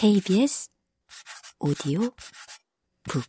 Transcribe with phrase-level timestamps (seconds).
[0.00, 0.70] KBS
[1.58, 2.00] 오디오
[3.02, 3.22] 북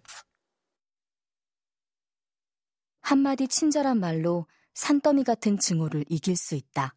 [3.02, 6.96] 한마디 친절한 말로 산더미 같은 증오를 이길 수 있다.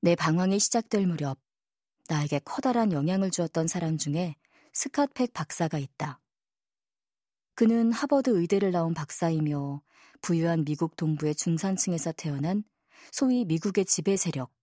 [0.00, 1.38] 내 방황이 시작될 무렵
[2.08, 4.34] 나에게 커다란 영향을 주었던 사람 중에
[4.74, 6.20] 스캇팩 박사가 있다.
[7.54, 9.80] 그는 하버드 의대를 나온 박사이며
[10.22, 12.64] 부유한 미국 동부의 중산층에서 태어난
[13.12, 14.56] 소위 미국의 지배 세력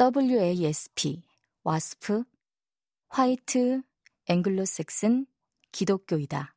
[0.00, 1.24] WASP,
[1.64, 2.22] 와스프,
[3.08, 3.82] 화이트,
[4.26, 5.26] 앵글로색슨,
[5.72, 6.54] 기독교이다.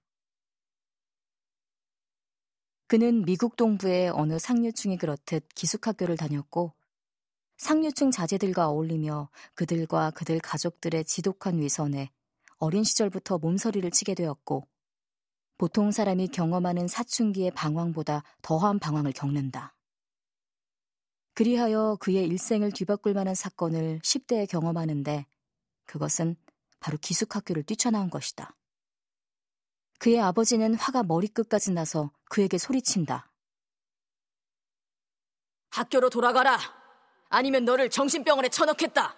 [2.85, 6.75] 그는 미국 동부의 어느 상류층이 그렇듯 기숙학교를 다녔고
[7.57, 12.11] 상류층 자제들과 어울리며 그들과 그들 가족들의 지독한 위선에
[12.57, 14.67] 어린 시절부터 몸서리를 치게 되었고
[15.57, 19.73] 보통 사람이 경험하는 사춘기의 방황보다 더한 방황을 겪는다.
[21.41, 25.25] 그리하여 그의 일생을 뒤바꿀 만한 사건을 10대에 경험하는데
[25.85, 26.35] 그것은
[26.79, 28.55] 바로 기숙학교를 뛰쳐나온 것이다.
[29.97, 33.31] 그의 아버지는 화가 머리끝까지 나서 그에게 소리친다.
[35.71, 36.59] 학교로 돌아가라!
[37.29, 39.15] 아니면 너를 정신병원에 쳐넣겠다!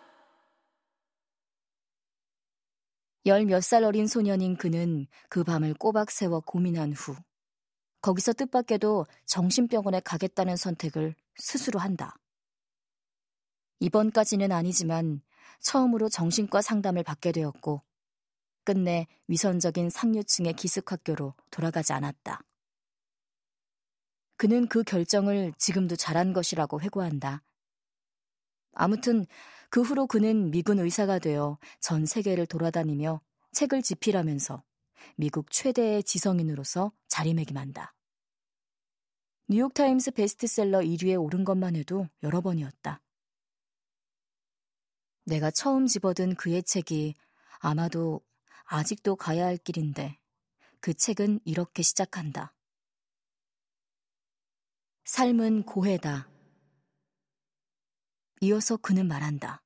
[3.26, 7.18] 열 몇 살 어린 소년인 그는 그 밤을 꼬박 세워 고민한 후
[8.00, 12.16] 거기서 뜻밖에도 정신병원에 가겠다는 선택을 스스로 한다.
[13.80, 15.22] 이번까지는 아니지만
[15.60, 17.82] 처음으로 정신과 상담을 받게 되었고
[18.64, 22.42] 끝내 위선적인 상류층의 기숙학교로 돌아가지 않았다.
[24.38, 27.44] 그는 그 결정을 지금도 잘한 것이라고 회고한다.
[28.74, 29.26] 아무튼
[29.70, 34.64] 그 후로 그는 미군 의사가 되어 전 세계를 돌아다니며 책을 집필하면서
[35.16, 37.94] 미국 최대의 지성인으로서 자리매김한다.
[39.48, 43.02] 뉴욕타임스 베스트셀러 1위에 오른 것만 해도 여러 번이었다.
[45.26, 47.16] 내가 처음 집어든 그의 책이
[47.60, 48.22] 아마도
[48.66, 50.18] 아직도 가야 할 길인데
[50.80, 52.54] 그 책은 이렇게 시작한다.
[55.06, 56.28] 삶은 고해다.
[58.42, 59.62] 이어서 그는 말한다.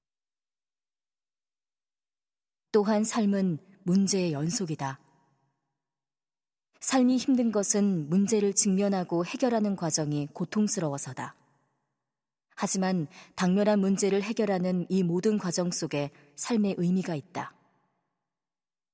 [2.72, 5.00] 또한 삶은 문제의 연속이다.
[6.80, 11.36] 삶이 힘든 것은 문제를 직면하고 해결하는 과정이 고통스러워서다.
[12.60, 17.54] 하지만 당면한 문제를 해결하는 이 모든 과정 속에 삶의 의미가 있다.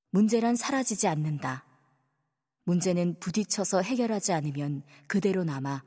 [0.10, 1.66] 문제란 사라지지 않는다.
[2.66, 5.82] 문제는 부딪혀서 해결하지 않으면 그대로 남아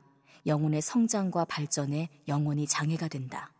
[0.47, 3.53] 영혼의 성장과 발전에 영원히 장애가 된다.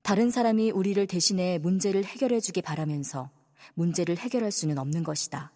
[0.00, 3.30] 다른 사람이 우리를 대신해 문제를 해결해 주기 바라면서
[3.74, 5.52] 문제를 해결할 수는 없는 것이다.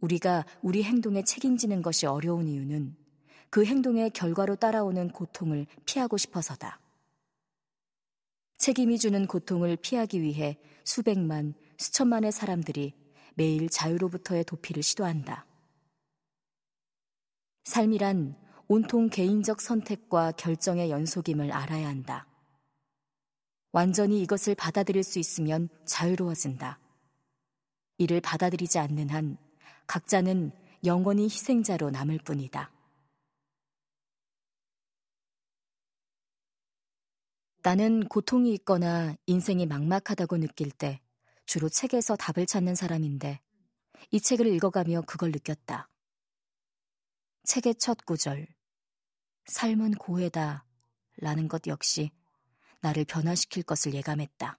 [0.00, 2.94] 우리가 우리 행동에 책임지는 것이 어려운 이유는
[3.50, 6.80] 그 행동의 결과로 따라오는 고통을 피하고 싶어서다.
[8.58, 12.94] 책임이 주는 고통을 피하기 위해 수백만, 수천만의 사람들이
[13.34, 15.46] 매일 자유로부터의 도피를 시도한다.
[17.64, 18.36] 삶이란
[18.66, 22.26] 온통 개인적 선택과 결정의 연속임을 알아야 한다.
[23.72, 26.80] 완전히 이것을 받아들일 수 있으면 자유로워진다.
[27.98, 29.36] 이를 받아들이지 않는 한
[29.86, 30.52] 각자는
[30.84, 32.70] 영원히 희생자로 남을 뿐이다.
[37.62, 41.00] 나는 고통이 있거나 인생이 막막하다고 느낄 때
[41.44, 43.40] 주로 책에서 답을 찾는 사람인데
[44.10, 45.88] 이 책을 읽어가며 그걸 느꼈다.
[47.44, 48.46] 책의 첫 구절.
[49.46, 50.64] 삶은 고해다.
[51.16, 52.12] 라는 것 역시
[52.80, 54.58] 나를 변화시킬 것을 예감했다.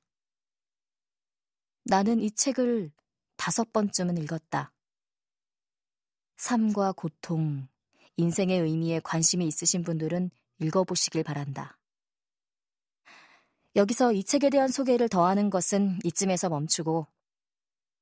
[1.85, 2.91] 나는 이 책을
[3.37, 4.73] 다섯 번쯤은 읽었다.
[6.35, 7.67] 삶과 고통,
[8.17, 11.78] 인생의 의미에 관심이 있으신 분들은 읽어보시길 바란다.
[13.79, 17.07] 여기서 이 책에 대한 소개를 더하는 것은 이쯤에서 멈추고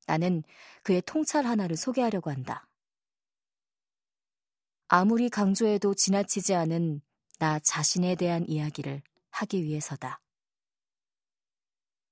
[0.08, 0.42] 나는
[0.82, 2.68] 그의 통찰 하나를 소개하려고 한다.
[4.88, 7.00] 아무리 강조해도 지나치지 않은
[7.38, 10.20] 나 자신에 대한 이야기를 하기 위해서다.